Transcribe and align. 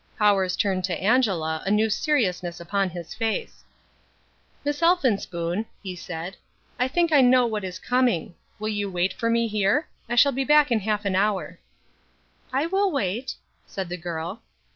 Powers 0.17 0.55
turned 0.55 0.83
to 0.85 0.99
Angela, 0.99 1.61
a 1.63 1.69
new 1.69 1.87
seriousness 1.87 2.59
upon 2.59 2.89
his 2.89 3.13
face. 3.13 3.63
"Miss 4.65 4.81
Elphinspoon," 4.81 5.67
he 5.83 5.95
said, 5.95 6.35
"I 6.79 6.87
think 6.87 7.11
I 7.13 7.21
know 7.21 7.45
what 7.45 7.63
is 7.63 7.77
coming. 7.77 8.33
Will 8.57 8.69
you 8.69 8.89
wait 8.89 9.13
for 9.13 9.29
me 9.29 9.47
here? 9.47 9.87
I 10.09 10.15
shall 10.15 10.31
be 10.31 10.43
back 10.43 10.71
in 10.71 10.79
half 10.79 11.05
an 11.05 11.15
hour." 11.15 11.59
"I 12.51 12.65
will 12.65 12.91
wait," 12.91 13.35
said 13.67 13.89
the 13.89 13.95
girl. 13.97 14.41